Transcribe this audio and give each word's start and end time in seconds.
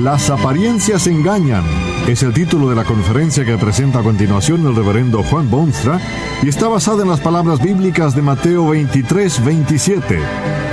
Las 0.00 0.28
apariencias 0.28 1.06
engañan. 1.06 1.62
Es 2.08 2.24
el 2.24 2.34
título 2.34 2.68
de 2.68 2.74
la 2.74 2.84
conferencia 2.84 3.44
que 3.44 3.56
presenta 3.56 4.00
a 4.00 4.02
continuación 4.02 4.66
el 4.66 4.74
reverendo 4.74 5.22
Juan 5.22 5.48
Bonstra 5.48 6.00
y 6.42 6.48
está 6.48 6.66
basada 6.66 7.02
en 7.02 7.08
las 7.08 7.20
palabras 7.20 7.62
bíblicas 7.62 8.14
de 8.14 8.22
Mateo 8.22 8.68
23, 8.68 9.44
27. 9.44 10.18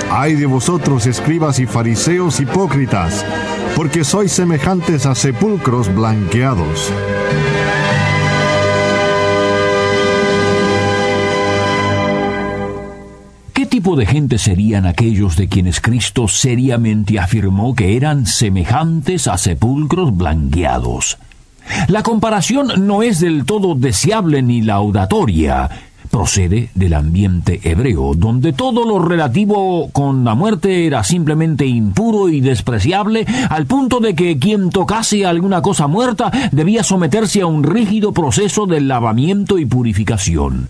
Ay 0.09 0.34
de 0.34 0.48
vosotros, 0.48 1.05
escribas 1.05 1.59
y 1.59 1.68
fariseos 1.68 2.40
hipócritas, 2.40 3.23
porque 3.76 4.04
sois 4.04 4.31
semejantes 4.31 5.05
a 5.05 5.14
sepulcros 5.14 5.94
blanqueados. 5.94 6.92
Tipo 13.81 13.95
de 13.95 14.05
gente 14.05 14.38
serían 14.38 14.85
aquellos 14.85 15.35
de 15.35 15.48
quienes 15.48 15.81
Cristo 15.81 16.27
seriamente 16.27 17.17
afirmó 17.17 17.73
que 17.73 17.98
eran 17.98 18.27
semejantes 18.27 19.27
a 19.27 19.39
sepulcros 19.39 20.16
blanqueados? 20.16 21.17
La 21.88 22.03
comparación 22.03 22.86
no 22.86 23.02
es 23.02 23.20
del 23.22 23.44
todo 23.44 23.73
deseable 23.73 24.44
ni 24.44 24.61
laudatoria. 24.61 25.67
Procede 26.11 26.69
del 26.75 26.94
ambiente 26.94 27.59
hebreo, 27.64 28.14
donde 28.14 28.53
todo 28.53 28.86
lo 28.86 29.03
relativo 29.03 29.89
con 29.91 30.23
la 30.23 30.36
muerte 30.36 30.86
era 30.86 31.03
simplemente 31.03 31.66
impuro 31.66 32.30
y 32.30 32.39
despreciable, 32.39 33.25
al 33.50 33.66
punto 33.66 34.00
de 34.00 34.13
que 34.13 34.38
quien 34.38 34.69
tocase 34.69 35.25
alguna 35.25 35.63
cosa 35.63 35.88
muerta 35.88 36.31
debía 36.52 36.84
someterse 36.84 37.41
a 37.41 37.47
un 37.47 37.63
rígido 37.63 38.13
proceso 38.13 38.67
de 38.67 38.80
lavamiento 38.80 39.58
y 39.58 39.66
purificación. 39.66 40.69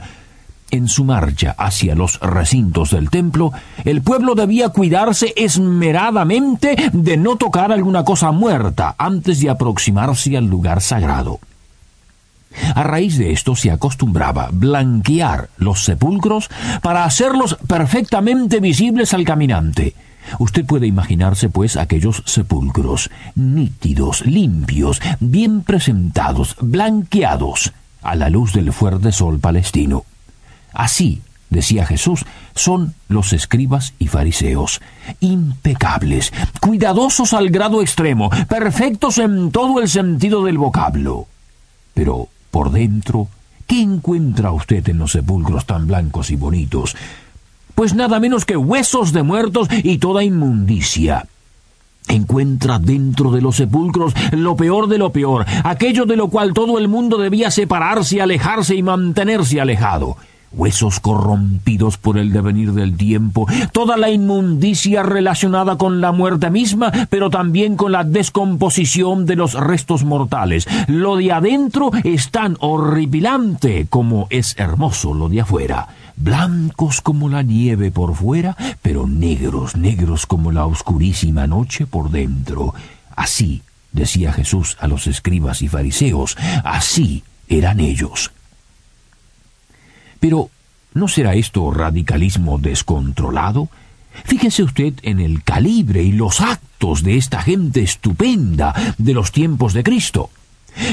En 0.71 0.87
su 0.87 1.03
marcha 1.03 1.53
hacia 1.57 1.95
los 1.95 2.17
recintos 2.21 2.91
del 2.91 3.09
templo, 3.09 3.51
el 3.83 4.01
pueblo 4.01 4.35
debía 4.35 4.69
cuidarse 4.69 5.33
esmeradamente 5.35 6.77
de 6.93 7.17
no 7.17 7.35
tocar 7.35 7.73
alguna 7.73 8.05
cosa 8.05 8.31
muerta 8.31 8.95
antes 8.97 9.41
de 9.41 9.49
aproximarse 9.49 10.37
al 10.37 10.45
lugar 10.45 10.81
sagrado. 10.81 11.39
A 12.73 12.83
raíz 12.83 13.17
de 13.17 13.31
esto 13.31 13.55
se 13.55 13.69
acostumbraba 13.69 14.49
blanquear 14.51 15.49
los 15.57 15.83
sepulcros 15.83 16.49
para 16.81 17.03
hacerlos 17.03 17.57
perfectamente 17.67 18.61
visibles 18.61 19.13
al 19.13 19.25
caminante. 19.25 19.93
Usted 20.39 20.65
puede 20.65 20.87
imaginarse, 20.87 21.49
pues, 21.49 21.75
aquellos 21.75 22.23
sepulcros, 22.25 23.09
nítidos, 23.35 24.25
limpios, 24.25 25.01
bien 25.19 25.63
presentados, 25.63 26.55
blanqueados, 26.61 27.73
a 28.01 28.15
la 28.15 28.29
luz 28.29 28.53
del 28.53 28.71
fuerte 28.71 29.11
sol 29.11 29.39
palestino. 29.39 30.05
Así, 30.73 31.21
decía 31.51 31.85
Jesús, 31.85 32.25
son 32.55 32.95
los 33.07 33.33
escribas 33.33 33.93
y 33.99 34.07
fariseos, 34.07 34.81
impecables, 35.19 36.33
cuidadosos 36.59 37.33
al 37.33 37.49
grado 37.49 37.81
extremo, 37.81 38.31
perfectos 38.47 39.19
en 39.19 39.51
todo 39.51 39.79
el 39.79 39.89
sentido 39.89 40.43
del 40.43 40.57
vocablo. 40.57 41.27
Pero, 41.93 42.29
por 42.49 42.71
dentro, 42.71 43.27
¿qué 43.67 43.81
encuentra 43.81 44.51
usted 44.51 44.87
en 44.89 44.97
los 44.97 45.11
sepulcros 45.11 45.65
tan 45.65 45.87
blancos 45.87 46.31
y 46.31 46.37
bonitos? 46.37 46.95
Pues 47.75 47.93
nada 47.93 48.19
menos 48.19 48.45
que 48.45 48.57
huesos 48.57 49.11
de 49.11 49.23
muertos 49.23 49.67
y 49.83 49.97
toda 49.97 50.23
inmundicia. 50.23 51.27
Encuentra 52.07 52.79
dentro 52.79 53.31
de 53.31 53.41
los 53.41 53.57
sepulcros 53.57 54.13
lo 54.31 54.55
peor 54.55 54.87
de 54.87 54.97
lo 54.97 55.11
peor, 55.11 55.45
aquello 55.63 56.05
de 56.05 56.15
lo 56.15 56.29
cual 56.29 56.53
todo 56.53 56.79
el 56.79 56.87
mundo 56.87 57.17
debía 57.17 57.51
separarse, 57.51 58.21
alejarse 58.21 58.75
y 58.75 58.83
mantenerse 58.83 59.61
alejado 59.61 60.17
huesos 60.51 60.99
corrompidos 60.99 61.97
por 61.97 62.17
el 62.17 62.31
devenir 62.31 62.73
del 62.73 62.97
tiempo, 62.97 63.47
toda 63.71 63.97
la 63.97 64.09
inmundicia 64.09 65.03
relacionada 65.03 65.77
con 65.77 66.01
la 66.01 66.11
muerte 66.11 66.49
misma, 66.49 66.91
pero 67.09 67.29
también 67.29 67.75
con 67.75 67.91
la 67.91 68.03
descomposición 68.03 69.25
de 69.25 69.35
los 69.35 69.53
restos 69.53 70.03
mortales. 70.03 70.67
Lo 70.87 71.15
de 71.15 71.31
adentro 71.31 71.91
es 72.03 72.31
tan 72.31 72.57
horripilante 72.59 73.87
como 73.89 74.27
es 74.29 74.55
hermoso 74.57 75.13
lo 75.13 75.29
de 75.29 75.41
afuera. 75.41 75.87
Blancos 76.17 77.01
como 77.01 77.29
la 77.29 77.41
nieve 77.41 77.89
por 77.89 78.15
fuera, 78.15 78.55
pero 78.81 79.07
negros, 79.07 79.75
negros 79.75 80.25
como 80.25 80.51
la 80.51 80.65
oscurísima 80.65 81.47
noche 81.47 81.85
por 81.87 82.11
dentro. 82.11 82.73
Así, 83.15 83.63
decía 83.91 84.31
Jesús 84.33 84.77
a 84.79 84.87
los 84.87 85.07
escribas 85.07 85.61
y 85.61 85.67
fariseos, 85.67 86.37
así 86.63 87.23
eran 87.47 87.79
ellos. 87.79 88.31
Pero, 90.21 90.51
¿no 90.93 91.07
será 91.07 91.33
esto 91.33 91.71
radicalismo 91.71 92.59
descontrolado? 92.59 93.69
Fíjese 94.23 94.61
usted 94.61 94.93
en 95.01 95.19
el 95.19 95.43
calibre 95.43 96.03
y 96.03 96.11
los 96.11 96.41
actos 96.41 97.01
de 97.03 97.17
esta 97.17 97.41
gente 97.41 97.81
estupenda 97.81 98.73
de 98.99 99.13
los 99.13 99.31
tiempos 99.31 99.73
de 99.73 99.83
Cristo. 99.83 100.29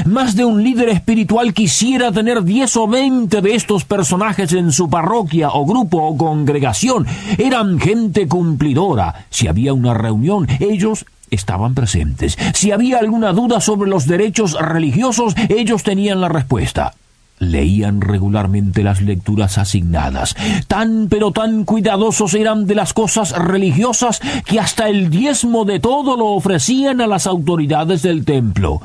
Más 0.05 0.35
de 0.35 0.45
un 0.45 0.63
líder 0.63 0.89
espiritual 0.89 1.53
quisiera 1.53 2.11
tener 2.11 2.43
diez 2.43 2.75
o 2.75 2.87
veinte 2.87 3.41
de 3.41 3.53
estos 3.53 3.85
personajes 3.85 4.51
en 4.53 4.71
su 4.71 4.89
parroquia 4.89 5.49
o 5.51 5.63
grupo 5.63 5.99
o 6.01 6.17
congregación. 6.17 7.05
Eran 7.37 7.79
gente 7.79 8.27
cumplidora. 8.27 9.27
Si 9.29 9.47
había 9.47 9.73
una 9.73 9.93
reunión, 9.93 10.47
ellos 10.59 11.05
estaban 11.29 11.75
presentes. 11.75 12.35
Si 12.55 12.71
había 12.71 12.97
alguna 12.97 13.31
duda 13.31 13.61
sobre 13.61 13.91
los 13.91 14.07
derechos 14.07 14.57
religiosos, 14.59 15.35
ellos 15.49 15.83
tenían 15.83 16.19
la 16.19 16.29
respuesta 16.29 16.95
leían 17.39 18.01
regularmente 18.01 18.83
las 18.83 19.01
lecturas 19.01 19.57
asignadas. 19.57 20.35
Tan 20.67 21.07
pero 21.09 21.31
tan 21.31 21.65
cuidadosos 21.65 22.33
eran 22.33 22.67
de 22.67 22.75
las 22.75 22.93
cosas 22.93 23.31
religiosas 23.31 24.19
que 24.45 24.59
hasta 24.59 24.89
el 24.89 25.09
diezmo 25.09 25.65
de 25.65 25.79
todo 25.79 26.17
lo 26.17 26.27
ofrecían 26.27 27.01
a 27.01 27.07
las 27.07 27.25
autoridades 27.25 28.01
del 28.01 28.25
templo, 28.25 28.81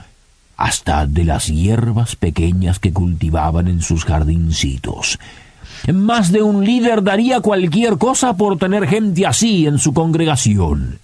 hasta 0.56 1.06
de 1.06 1.24
las 1.24 1.48
hierbas 1.48 2.16
pequeñas 2.16 2.78
que 2.78 2.92
cultivaban 2.92 3.68
en 3.68 3.82
sus 3.82 4.04
jardincitos. 4.04 5.18
Más 5.92 6.32
de 6.32 6.42
un 6.42 6.64
líder 6.64 7.02
daría 7.02 7.40
cualquier 7.40 7.98
cosa 7.98 8.36
por 8.36 8.58
tener 8.58 8.86
gente 8.86 9.26
así 9.26 9.66
en 9.66 9.78
su 9.78 9.92
congregación. 9.92 10.98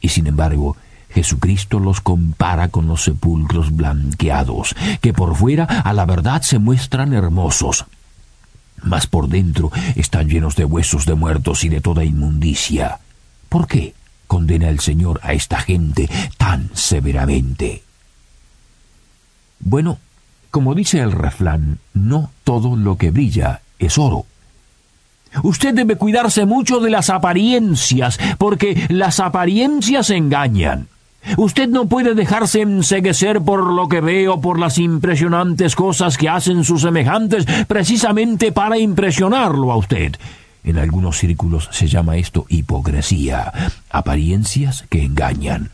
Y 0.00 0.10
sin 0.10 0.26
embargo, 0.26 0.76
Jesucristo 1.14 1.78
los 1.78 2.00
compara 2.00 2.68
con 2.68 2.88
los 2.88 3.04
sepulcros 3.04 3.74
blanqueados, 3.74 4.74
que 5.00 5.12
por 5.12 5.36
fuera 5.36 5.64
a 5.64 5.92
la 5.92 6.06
verdad 6.06 6.42
se 6.42 6.58
muestran 6.58 7.12
hermosos, 7.12 7.86
mas 8.82 9.06
por 9.06 9.28
dentro 9.28 9.70
están 9.94 10.28
llenos 10.28 10.56
de 10.56 10.64
huesos 10.64 11.06
de 11.06 11.14
muertos 11.14 11.62
y 11.62 11.68
de 11.68 11.80
toda 11.80 12.04
inmundicia. 12.04 12.98
¿Por 13.48 13.68
qué 13.68 13.94
condena 14.26 14.68
el 14.68 14.80
Señor 14.80 15.20
a 15.22 15.32
esta 15.34 15.60
gente 15.60 16.10
tan 16.36 16.70
severamente? 16.74 17.84
Bueno, 19.60 19.98
como 20.50 20.74
dice 20.74 20.98
el 20.98 21.12
refrán, 21.12 21.78
no 21.94 22.32
todo 22.42 22.74
lo 22.74 22.96
que 22.96 23.12
brilla 23.12 23.60
es 23.78 23.98
oro. 23.98 24.26
Usted 25.42 25.74
debe 25.74 25.96
cuidarse 25.96 26.44
mucho 26.44 26.80
de 26.80 26.90
las 26.90 27.08
apariencias, 27.08 28.18
porque 28.38 28.86
las 28.88 29.20
apariencias 29.20 30.10
engañan. 30.10 30.88
Usted 31.36 31.68
no 31.68 31.86
puede 31.86 32.14
dejarse 32.14 32.60
enseguecer 32.60 33.40
por 33.40 33.72
lo 33.72 33.88
que 33.88 34.00
ve 34.00 34.28
o 34.28 34.40
por 34.40 34.58
las 34.58 34.78
impresionantes 34.78 35.74
cosas 35.76 36.16
que 36.18 36.28
hacen 36.28 36.64
sus 36.64 36.82
semejantes 36.82 37.46
precisamente 37.66 38.52
para 38.52 38.78
impresionarlo 38.78 39.72
a 39.72 39.76
usted. 39.76 40.16
En 40.64 40.78
algunos 40.78 41.18
círculos 41.18 41.68
se 41.72 41.86
llama 41.88 42.16
esto 42.16 42.46
hipocresía, 42.48 43.52
apariencias 43.90 44.84
que 44.88 45.02
engañan. 45.02 45.70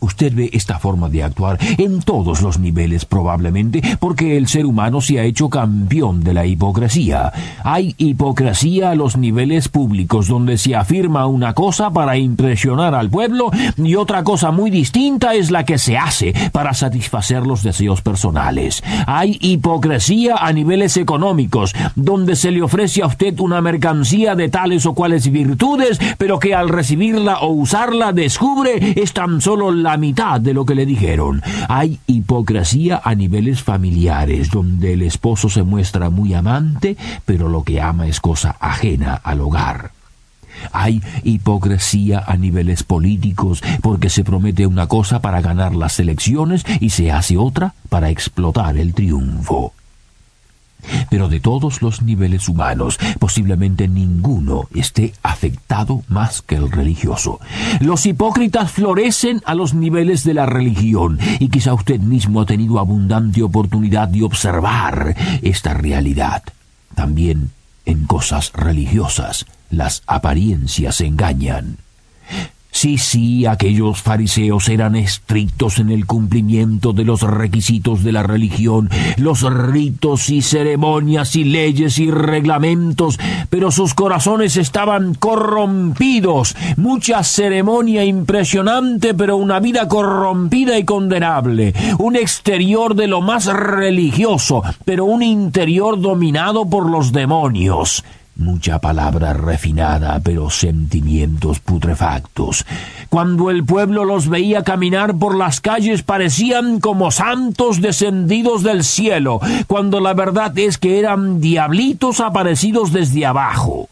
Usted 0.00 0.34
ve 0.34 0.50
esta 0.52 0.78
forma 0.78 1.08
de 1.08 1.22
actuar 1.22 1.58
en 1.78 2.02
todos 2.02 2.42
los 2.42 2.58
niveles 2.58 3.04
probablemente 3.04 3.80
porque 4.00 4.36
el 4.36 4.48
ser 4.48 4.66
humano 4.66 5.00
se 5.00 5.18
ha 5.18 5.24
hecho 5.24 5.48
campeón 5.48 6.22
de 6.22 6.34
la 6.34 6.46
hipocresía. 6.46 7.32
Hay 7.62 7.94
hipocresía 7.98 8.90
a 8.90 8.94
los 8.94 9.16
niveles 9.16 9.68
públicos 9.68 10.28
donde 10.28 10.58
se 10.58 10.74
afirma 10.74 11.26
una 11.26 11.54
cosa 11.54 11.90
para 11.90 12.16
impresionar 12.16 12.94
al 12.94 13.10
pueblo 13.10 13.50
y 13.76 13.94
otra 13.94 14.24
cosa 14.24 14.50
muy 14.50 14.70
distinta 14.70 15.34
es 15.34 15.50
la 15.50 15.64
que 15.64 15.78
se 15.78 15.96
hace 15.96 16.34
para 16.52 16.74
satisfacer 16.74 17.46
los 17.46 17.62
deseos 17.62 18.02
personales. 18.02 18.82
Hay 19.06 19.38
hipocresía 19.40 20.36
a 20.36 20.52
niveles 20.52 20.96
económicos 20.96 21.74
donde 21.94 22.36
se 22.36 22.50
le 22.50 22.62
ofrece 22.62 23.02
a 23.02 23.06
usted 23.06 23.38
una 23.40 23.60
mercancía 23.60 24.34
de 24.34 24.48
tales 24.48 24.86
o 24.86 24.94
cuales 24.94 25.30
virtudes 25.30 25.98
pero 26.18 26.38
que 26.38 26.54
al 26.54 26.68
recibirla 26.68 27.38
o 27.38 27.48
usarla 27.48 28.12
descubre 28.12 28.94
es 29.00 29.12
tan 29.12 29.40
solo 29.40 29.72
la 29.84 29.96
mitad 29.96 30.40
de 30.40 30.54
lo 30.54 30.66
que 30.66 30.74
le 30.74 30.86
dijeron. 30.86 31.42
Hay 31.68 32.00
hipocresía 32.06 33.00
a 33.04 33.14
niveles 33.14 33.62
familiares, 33.62 34.50
donde 34.50 34.94
el 34.94 35.02
esposo 35.02 35.48
se 35.48 35.62
muestra 35.62 36.10
muy 36.10 36.34
amante, 36.34 36.96
pero 37.24 37.48
lo 37.48 37.62
que 37.62 37.80
ama 37.80 38.06
es 38.08 38.20
cosa 38.20 38.56
ajena 38.58 39.14
al 39.14 39.40
hogar. 39.40 39.92
Hay 40.72 41.02
hipocresía 41.22 42.24
a 42.26 42.36
niveles 42.36 42.82
políticos 42.82 43.62
porque 43.82 44.10
se 44.10 44.24
promete 44.24 44.66
una 44.66 44.86
cosa 44.86 45.20
para 45.20 45.40
ganar 45.40 45.74
las 45.74 45.98
elecciones 46.00 46.64
y 46.80 46.90
se 46.90 47.12
hace 47.12 47.36
otra 47.36 47.74
para 47.88 48.10
explotar 48.10 48.76
el 48.76 48.94
triunfo. 48.94 49.72
Pero 51.10 51.28
de 51.28 51.40
todos 51.40 51.82
los 51.82 52.02
niveles 52.02 52.48
humanos, 52.48 52.98
posiblemente 53.18 53.88
ninguno 53.88 54.68
esté 54.74 55.14
afectado 55.22 56.02
más 56.08 56.42
que 56.42 56.56
el 56.56 56.70
religioso. 56.70 57.40
Los 57.80 58.06
hipócritas 58.06 58.72
florecen 58.72 59.42
a 59.44 59.54
los 59.54 59.74
niveles 59.74 60.24
de 60.24 60.34
la 60.34 60.46
religión, 60.46 61.18
y 61.38 61.48
quizá 61.48 61.74
usted 61.74 62.00
mismo 62.00 62.40
ha 62.40 62.46
tenido 62.46 62.78
abundante 62.78 63.42
oportunidad 63.42 64.08
de 64.08 64.22
observar 64.22 65.16
esta 65.42 65.74
realidad. 65.74 66.42
También 66.94 67.50
en 67.86 68.06
cosas 68.06 68.52
religiosas 68.54 69.46
las 69.70 70.02
apariencias 70.06 71.00
engañan. 71.00 71.78
Sí, 72.74 72.98
sí, 72.98 73.46
aquellos 73.46 74.02
fariseos 74.02 74.68
eran 74.68 74.96
estrictos 74.96 75.78
en 75.78 75.90
el 75.90 76.06
cumplimiento 76.06 76.92
de 76.92 77.04
los 77.04 77.22
requisitos 77.22 78.02
de 78.02 78.10
la 78.10 78.24
religión, 78.24 78.90
los 79.16 79.42
ritos 79.42 80.28
y 80.28 80.42
ceremonias 80.42 81.36
y 81.36 81.44
leyes 81.44 82.00
y 82.00 82.10
reglamentos, 82.10 83.20
pero 83.48 83.70
sus 83.70 83.94
corazones 83.94 84.56
estaban 84.56 85.14
corrompidos. 85.14 86.56
Mucha 86.76 87.22
ceremonia 87.22 88.04
impresionante, 88.04 89.14
pero 89.14 89.36
una 89.36 89.60
vida 89.60 89.86
corrompida 89.86 90.76
y 90.76 90.84
condenable. 90.84 91.74
Un 92.00 92.16
exterior 92.16 92.96
de 92.96 93.06
lo 93.06 93.20
más 93.20 93.46
religioso, 93.46 94.64
pero 94.84 95.04
un 95.04 95.22
interior 95.22 96.00
dominado 96.00 96.66
por 96.68 96.90
los 96.90 97.12
demonios. 97.12 98.02
Mucha 98.36 98.80
palabra 98.80 99.32
refinada, 99.32 100.18
pero 100.18 100.50
sentimientos 100.50 101.60
putrefactos. 101.60 102.66
Cuando 103.08 103.48
el 103.48 103.64
pueblo 103.64 104.04
los 104.04 104.28
veía 104.28 104.64
caminar 104.64 105.16
por 105.16 105.36
las 105.36 105.60
calles 105.60 106.02
parecían 106.02 106.80
como 106.80 107.12
santos 107.12 107.80
descendidos 107.80 108.64
del 108.64 108.82
cielo, 108.82 109.38
cuando 109.68 110.00
la 110.00 110.14
verdad 110.14 110.56
es 110.58 110.78
que 110.78 110.98
eran 110.98 111.40
diablitos 111.40 112.18
aparecidos 112.18 112.92
desde 112.92 113.24
abajo. 113.24 113.88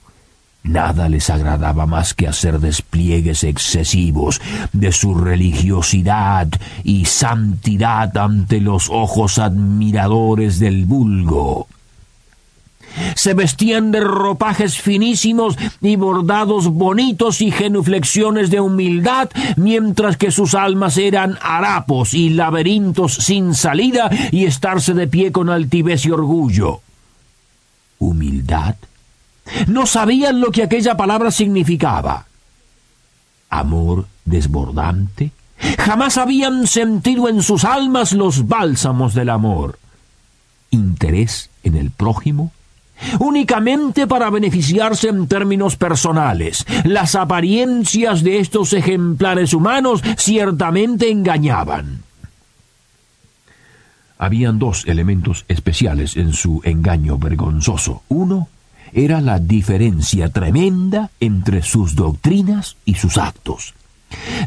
Nada 0.65 1.09
les 1.09 1.31
agradaba 1.31 1.87
más 1.87 2.13
que 2.13 2.27
hacer 2.27 2.59
despliegues 2.59 3.45
excesivos 3.45 4.41
de 4.73 4.91
su 4.91 5.15
religiosidad 5.15 6.49
y 6.83 7.05
santidad 7.05 8.17
ante 8.17 8.61
los 8.61 8.89
ojos 8.91 9.39
admiradores 9.39 10.59
del 10.59 10.85
vulgo 10.85 11.69
se 13.15 13.35
vestían 13.35 13.91
de 13.91 14.01
ropajes 14.01 14.79
finísimos 14.79 15.57
y 15.81 15.97
bordados 15.97 16.69
bonitos 16.69 17.41
y 17.41 17.51
genuflexiones 17.51 18.51
de 18.51 18.61
humildad, 18.61 19.31
mientras 19.57 20.17
que 20.17 20.31
sus 20.31 20.55
almas 20.55 20.97
eran 20.97 21.39
harapos 21.43 22.15
y 22.15 22.31
laberintos 22.31 23.15
sin 23.15 23.55
salida 23.55 24.11
y 24.31 24.45
estarse 24.45 24.95
de 24.95 25.07
pie 25.07 25.33
con 25.33 25.51
altivez 25.51 26.05
y 26.07 26.11
orgullo. 26.11 26.81
¿Humildad? 27.99 28.77
No 29.67 29.87
sabían 29.87 30.41
lo 30.41 30.51
que 30.51 30.63
aquella 30.63 30.97
palabra 30.97 31.31
significaba. 31.31 32.27
¿Amor 33.51 34.07
desbordante? 34.25 35.31
Jamás 35.79 36.17
habían 36.17 36.67
sentido 36.67 37.29
en 37.29 37.43
sus 37.43 37.65
almas 37.65 38.13
los 38.13 38.49
bálsamos 38.49 39.15
del 39.15 39.31
amor. 39.31 39.79
¿Interés 40.71 41.51
en 41.63 41.77
el 41.77 41.91
prójimo? 41.91 42.51
Únicamente 43.19 44.07
para 44.07 44.31
beneficiarse 44.31 45.09
en 45.09 45.27
términos 45.27 45.77
personales. 45.77 46.65
Las 46.85 47.15
apariencias 47.15 48.23
de 48.23 48.39
estos 48.39 48.73
ejemplares 48.73 49.55
humanos 49.55 50.03
ciertamente 50.17 51.11
engañaban. 51.11 52.03
Habían 54.19 54.59
dos 54.59 54.87
elementos 54.87 55.45
especiales 55.49 56.17
en 56.17 56.33
su 56.33 56.61
engaño 56.65 57.19
vergonzoso. 57.19 58.03
Uno 58.09 58.49
era 58.93 59.21
la 59.21 59.39
diferencia 59.39 60.29
tremenda 60.29 61.11
entre 61.19 61.63
sus 61.63 61.95
doctrinas 61.97 62.77
y 62.85 62.95
sus 62.95 63.19
actos. 63.19 63.75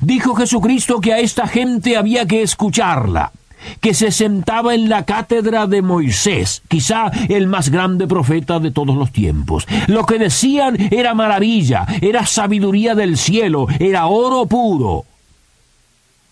Dijo 0.02 0.36
Jesucristo 0.36 1.02
que 1.02 1.14
a 1.14 1.20
esta 1.20 1.48
gente 1.48 1.98
había 1.98 2.26
que 2.26 2.44
escucharla, 2.44 3.32
que 3.80 3.94
se 3.94 4.12
sentaba 4.12 4.76
en 4.76 4.90
la 4.90 5.06
cátedra 5.06 5.68
de 5.68 5.82
Moisés, 5.82 6.62
quizá 6.68 7.12
el 7.30 7.48
más 7.48 7.70
grande 7.70 8.08
profeta 8.08 8.60
de 8.60 8.72
todos 8.72 8.96
los 8.96 9.12
tiempos. 9.12 9.68
Lo 9.88 10.06
que 10.06 10.20
decían 10.20 10.78
era 10.92 11.14
maravilla, 11.14 11.86
era 12.02 12.26
sabiduría 12.26 12.96
del 12.96 13.18
cielo, 13.18 13.68
era 13.80 14.08
oro 14.08 14.46
puro. 14.46 15.06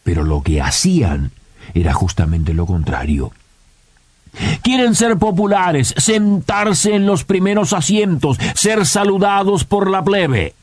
Pero 0.03 0.24
lo 0.24 0.41
que 0.41 0.62
hacían 0.62 1.31
era 1.74 1.94
justamente 1.94 2.53
lo 2.53 2.65
contrario. 2.65 3.31
Quieren 4.62 4.95
ser 4.95 5.18
populares, 5.18 5.94
sentarse 5.97 6.95
en 6.95 7.06
los 7.06 7.24
primeros 7.24 7.71
asientos, 7.74 8.38
ser 8.56 8.86
saludados 8.86 9.63
por 9.63 9.89
la 9.89 10.03
plebe. 10.03 10.56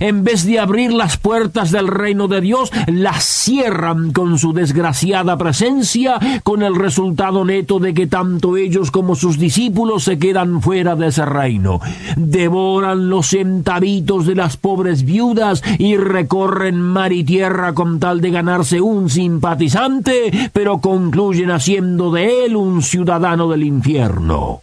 En 0.00 0.24
vez 0.24 0.44
de 0.44 0.60
abrir 0.60 0.92
las 0.92 1.16
puertas 1.16 1.70
del 1.70 1.88
reino 1.88 2.28
de 2.28 2.40
Dios, 2.40 2.70
las 2.86 3.24
cierran 3.24 4.12
con 4.12 4.38
su 4.38 4.52
desgraciada 4.52 5.36
presencia, 5.36 6.18
con 6.42 6.62
el 6.62 6.74
resultado 6.74 7.44
neto 7.44 7.78
de 7.78 7.94
que 7.94 8.06
tanto 8.06 8.56
ellos 8.56 8.90
como 8.90 9.14
sus 9.14 9.38
discípulos 9.38 10.04
se 10.04 10.18
quedan 10.18 10.62
fuera 10.62 10.96
de 10.96 11.08
ese 11.08 11.24
reino. 11.24 11.80
Devoran 12.16 13.08
los 13.08 13.28
centavitos 13.28 14.26
de 14.26 14.34
las 14.34 14.56
pobres 14.56 15.04
viudas 15.04 15.62
y 15.78 15.96
recorren 15.96 16.80
mar 16.80 17.12
y 17.12 17.24
tierra 17.24 17.72
con 17.72 17.98
tal 18.00 18.20
de 18.20 18.30
ganarse 18.30 18.80
un 18.80 19.10
simpatizante, 19.10 20.50
pero 20.52 20.78
concluyen 20.78 21.50
haciendo 21.50 22.10
de 22.10 22.44
él 22.44 22.56
un 22.56 22.82
ciudadano 22.82 23.48
del 23.48 23.64
infierno 23.64 24.62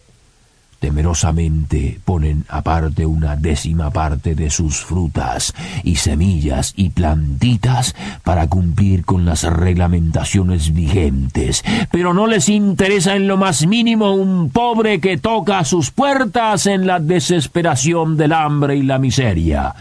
temerosamente 0.80 2.00
ponen 2.04 2.44
aparte 2.48 3.06
una 3.06 3.36
décima 3.36 3.90
parte 3.90 4.34
de 4.34 4.50
sus 4.50 4.78
frutas 4.78 5.54
y 5.84 5.96
semillas 5.96 6.72
y 6.74 6.90
plantitas 6.90 7.94
para 8.24 8.48
cumplir 8.48 9.04
con 9.04 9.24
las 9.24 9.44
reglamentaciones 9.44 10.72
vigentes, 10.72 11.62
pero 11.92 12.14
no 12.14 12.26
les 12.26 12.48
interesa 12.48 13.14
en 13.14 13.28
lo 13.28 13.36
más 13.36 13.66
mínimo 13.66 14.14
un 14.14 14.50
pobre 14.50 15.00
que 15.00 15.18
toca 15.18 15.64
sus 15.64 15.90
puertas 15.90 16.66
en 16.66 16.86
la 16.86 16.98
desesperación 16.98 18.16
del 18.16 18.32
hambre 18.32 18.76
y 18.76 18.82
la 18.82 18.98
miseria 18.98 19.74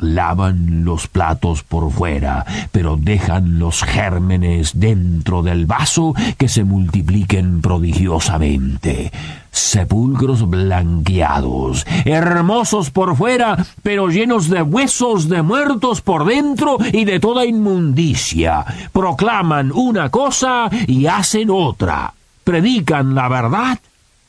lavan 0.00 0.84
los 0.84 1.06
platos 1.06 1.62
por 1.62 1.90
fuera, 1.90 2.44
pero 2.72 2.96
dejan 2.96 3.58
los 3.58 3.82
gérmenes 3.82 4.78
dentro 4.78 5.42
del 5.42 5.66
vaso 5.66 6.14
que 6.38 6.48
se 6.48 6.64
multipliquen 6.64 7.60
prodigiosamente. 7.60 9.12
Sepulcros 9.50 10.48
blanqueados, 10.48 11.86
hermosos 12.04 12.90
por 12.90 13.16
fuera, 13.16 13.56
pero 13.82 14.08
llenos 14.08 14.48
de 14.48 14.62
huesos 14.62 15.28
de 15.28 15.42
muertos 15.42 16.00
por 16.00 16.24
dentro 16.24 16.78
y 16.92 17.04
de 17.04 17.20
toda 17.20 17.44
inmundicia. 17.44 18.64
Proclaman 18.92 19.72
una 19.72 20.08
cosa 20.10 20.70
y 20.86 21.06
hacen 21.06 21.50
otra. 21.50 22.14
Predican 22.44 23.14
la 23.14 23.28
verdad, 23.28 23.78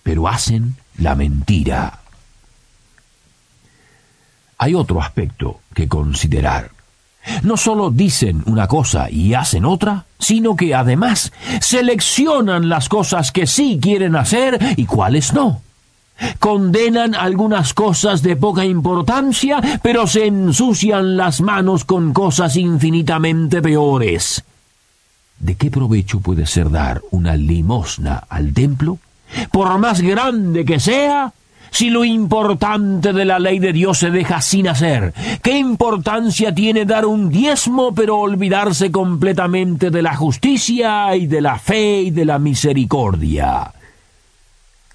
pero 0.03 0.27
hacen 0.27 0.75
la 0.97 1.15
mentira 1.15 2.00
hay 4.61 4.75
otro 4.75 5.01
aspecto 5.01 5.59
que 5.73 5.87
considerar. 5.87 6.69
No 7.41 7.57
solo 7.57 7.89
dicen 7.89 8.43
una 8.45 8.67
cosa 8.67 9.09
y 9.09 9.33
hacen 9.33 9.65
otra, 9.65 10.05
sino 10.19 10.55
que 10.55 10.75
además 10.75 11.33
seleccionan 11.59 12.69
las 12.69 12.87
cosas 12.87 13.31
que 13.31 13.47
sí 13.47 13.79
quieren 13.81 14.15
hacer 14.15 14.59
y 14.77 14.85
cuáles 14.85 15.33
no. 15.33 15.63
Condenan 16.37 17.15
algunas 17.15 17.73
cosas 17.73 18.21
de 18.21 18.35
poca 18.35 18.63
importancia, 18.63 19.79
pero 19.81 20.05
se 20.05 20.27
ensucian 20.27 21.17
las 21.17 21.41
manos 21.41 21.83
con 21.83 22.13
cosas 22.13 22.55
infinitamente 22.55 23.63
peores. 23.63 24.43
¿De 25.39 25.55
qué 25.55 25.71
provecho 25.71 26.19
puede 26.19 26.45
ser 26.45 26.69
dar 26.69 27.01
una 27.09 27.35
limosna 27.35 28.25
al 28.29 28.53
templo? 28.53 28.99
Por 29.51 29.75
más 29.79 30.01
grande 30.01 30.65
que 30.65 30.79
sea, 30.79 31.33
si 31.71 31.89
lo 31.89 32.05
importante 32.05 33.13
de 33.13 33.25
la 33.25 33.39
ley 33.39 33.57
de 33.57 33.73
Dios 33.73 33.97
se 33.97 34.11
deja 34.11 34.41
sin 34.41 34.67
hacer? 34.67 35.13
¿Qué 35.41 35.57
importancia 35.57 36.53
tiene 36.53 36.85
dar 36.85 37.05
un 37.05 37.29
diezmo 37.29 37.93
pero 37.93 38.19
olvidarse 38.19 38.91
completamente 38.91 39.89
de 39.89 40.01
la 40.01 40.15
justicia 40.15 41.15
y 41.15 41.25
de 41.25 41.41
la 41.41 41.57
fe 41.57 42.01
y 42.01 42.11
de 42.11 42.25
la 42.25 42.37
misericordia? 42.37 43.71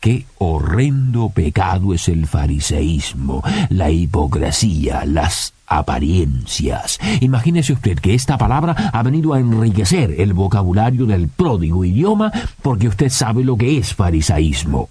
Qué 0.01 0.27
horrendo 0.39 1.31
pecado 1.31 1.95
es 1.95 2.09
el 2.09 2.27
fariseísmo, 2.27 3.43
la 3.71 3.91
hipocresía, 3.91 5.05
las 5.05 5.55
apariencias. 5.67 6.99
Imagínese 7.21 7.73
usted 7.73 7.99
que 7.99 8.15
esta 8.15 8.39
palabra 8.39 8.91
ha 8.93 9.03
venido 9.03 9.35
a 9.35 9.41
enriquecer 9.41 10.15
el 10.19 10.35
vocabulario 10.35 11.07
del 11.07 11.29
pródigo 11.29 11.85
idioma 11.85 12.31
porque 12.63 12.89
usted 12.89 13.09
sabe 13.09 13.43
lo 13.43 13.57
que 13.57 13.79
es 13.79 13.95
farisaísmo. 13.95 14.91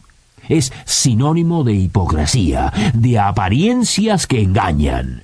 Es 0.49 0.73
sinónimo 0.85 1.63
de 1.63 1.73
hipocresía, 1.73 2.71
de 2.93 3.19
apariencias 3.19 4.27
que 4.27 4.41
engañan. 4.41 5.23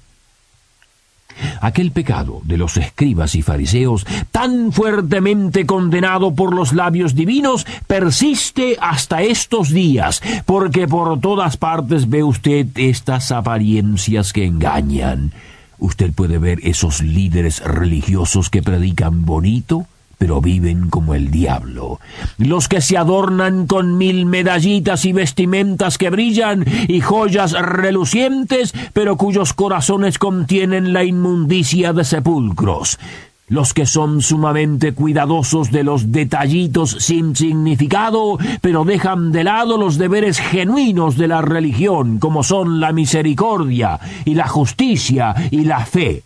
Aquel 1.61 1.91
pecado 1.91 2.41
de 2.43 2.57
los 2.57 2.77
escribas 2.77 3.35
y 3.35 3.41
fariseos, 3.41 4.05
tan 4.31 4.71
fuertemente 4.71 5.65
condenado 5.65 6.33
por 6.33 6.53
los 6.53 6.73
labios 6.73 7.15
divinos, 7.15 7.65
persiste 7.87 8.77
hasta 8.79 9.21
estos 9.21 9.69
días, 9.69 10.21
porque 10.45 10.87
por 10.87 11.19
todas 11.19 11.57
partes 11.57 12.09
ve 12.09 12.23
usted 12.23 12.67
estas 12.75 13.31
apariencias 13.31 14.33
que 14.33 14.45
engañan. 14.45 15.31
Usted 15.79 16.13
puede 16.13 16.37
ver 16.37 16.59
esos 16.63 17.01
líderes 17.01 17.59
religiosos 17.63 18.49
que 18.49 18.61
predican 18.61 19.25
bonito, 19.25 19.87
pero 20.21 20.39
viven 20.39 20.91
como 20.91 21.15
el 21.15 21.31
diablo. 21.31 21.99
Los 22.37 22.67
que 22.67 22.79
se 22.79 22.95
adornan 22.95 23.65
con 23.65 23.97
mil 23.97 24.27
medallitas 24.27 25.03
y 25.05 25.13
vestimentas 25.13 25.97
que 25.97 26.11
brillan 26.11 26.63
y 26.87 27.01
joyas 27.01 27.53
relucientes, 27.53 28.71
pero 28.93 29.17
cuyos 29.17 29.55
corazones 29.55 30.19
contienen 30.19 30.93
la 30.93 31.03
inmundicia 31.03 31.91
de 31.91 32.03
sepulcros 32.03 32.99
los 33.47 33.73
que 33.73 33.85
son 33.85 34.21
sumamente 34.21 34.93
cuidadosos 34.93 35.71
de 35.71 35.83
los 35.83 36.13
detallitos 36.13 36.95
sin 36.99 37.35
significado, 37.35 38.37
pero 38.61 38.85
dejan 38.85 39.33
de 39.33 39.43
lado 39.43 39.75
los 39.75 39.97
deberes 39.97 40.39
genuinos 40.39 41.17
de 41.17 41.27
la 41.27 41.41
religión, 41.41 42.19
como 42.19 42.43
son 42.43 42.79
la 42.79 42.93
misericordia 42.93 43.99
y 44.23 44.35
la 44.35 44.47
justicia 44.47 45.35
y 45.51 45.65
la 45.65 45.85
fe. 45.85 46.23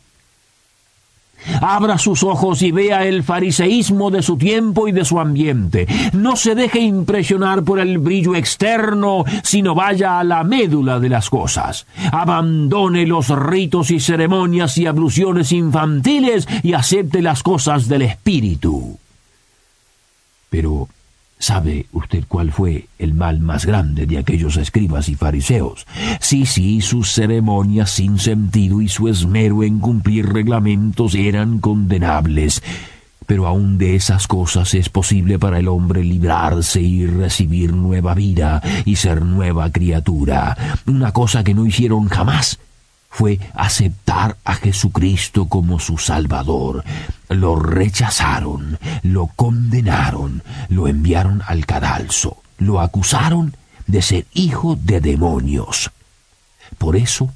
Abra 1.61 1.97
sus 1.97 2.23
ojos 2.23 2.61
y 2.61 2.71
vea 2.71 3.05
el 3.05 3.23
fariseísmo 3.23 4.11
de 4.11 4.21
su 4.21 4.37
tiempo 4.37 4.87
y 4.87 4.91
de 4.91 5.05
su 5.05 5.19
ambiente. 5.19 5.87
No 6.13 6.35
se 6.35 6.55
deje 6.55 6.79
impresionar 6.79 7.63
por 7.63 7.79
el 7.79 7.97
brillo 7.97 8.35
externo, 8.35 9.23
sino 9.43 9.75
vaya 9.75 10.19
a 10.19 10.23
la 10.23 10.43
médula 10.43 10.99
de 10.99 11.09
las 11.09 11.29
cosas. 11.29 11.85
Abandone 12.11 13.05
los 13.05 13.29
ritos 13.29 13.91
y 13.91 13.99
ceremonias 13.99 14.77
y 14.77 14.85
abluciones 14.85 15.51
infantiles 15.51 16.47
y 16.63 16.73
acepte 16.73 17.21
las 17.21 17.43
cosas 17.43 17.87
del 17.87 18.03
espíritu. 18.03 18.97
Pero 20.49 20.87
¿Sabe 21.37 21.85
usted 21.91 22.23
cuál 22.27 22.51
fue 22.51 22.87
el 22.97 23.13
mal 23.13 23.39
más 23.39 23.65
grande 23.65 24.05
de 24.05 24.17
aquellos 24.17 24.57
escribas 24.57 25.09
y 25.09 25.15
fariseos? 25.15 25.85
Sí, 26.19 26.45
sí, 26.45 26.81
sus 26.81 27.11
ceremonias 27.11 27.91
sin 27.91 28.19
sentido 28.19 28.81
y 28.81 28.87
su 28.87 29.09
esmero 29.09 29.63
en 29.63 29.79
cumplir 29.79 30.31
reglamentos 30.31 31.13
eran 31.13 31.59
condenables. 31.59 32.63
Pero 33.25 33.47
aun 33.47 33.77
de 33.77 33.95
esas 33.95 34.27
cosas 34.27 34.73
es 34.75 34.89
posible 34.89 35.37
para 35.37 35.59
el 35.59 35.67
hombre 35.67 36.03
librarse 36.03 36.81
y 36.81 37.05
recibir 37.05 37.73
nueva 37.73 38.13
vida 38.13 38.61
y 38.85 38.95
ser 38.95 39.23
nueva 39.23 39.71
criatura, 39.71 40.55
una 40.85 41.11
cosa 41.11 41.43
que 41.43 41.53
no 41.53 41.65
hicieron 41.65 42.07
jamás 42.07 42.59
fue 43.15 43.39
aceptar 43.53 44.35
a 44.43 44.55
Jesucristo 44.55 45.47
como 45.47 45.79
su 45.79 45.97
Salvador. 45.97 46.83
Lo 47.29 47.55
rechazaron, 47.55 48.77
lo 49.03 49.27
condenaron, 49.27 50.43
lo 50.67 50.89
enviaron 50.89 51.41
al 51.47 51.65
cadalso, 51.65 52.43
lo 52.57 52.81
acusaron 52.81 53.55
de 53.87 54.01
ser 54.01 54.25
hijo 54.33 54.75
de 54.75 54.99
demonios. 54.99 55.91
Por 56.77 56.97
eso, 56.97 57.31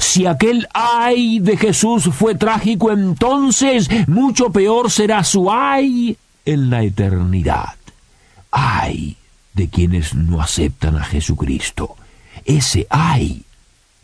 si 0.00 0.26
aquel 0.26 0.66
ay 0.74 1.38
de 1.38 1.56
Jesús 1.56 2.10
fue 2.12 2.34
trágico 2.34 2.90
entonces, 2.90 3.88
mucho 4.08 4.50
peor 4.50 4.90
será 4.90 5.22
su 5.22 5.52
ay 5.52 6.16
en 6.44 6.68
la 6.68 6.82
eternidad. 6.82 7.76
Ay 8.50 9.16
de 9.54 9.68
quienes 9.68 10.14
no 10.14 10.42
aceptan 10.42 10.96
a 10.96 11.04
Jesucristo. 11.04 11.94
Ese 12.44 12.88
ay 12.90 13.44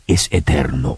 es 0.07 0.29
eterno. 0.31 0.97